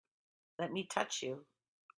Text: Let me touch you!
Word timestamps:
Let 0.57 0.71
me 0.71 0.87
touch 0.87 1.21
you! 1.21 1.45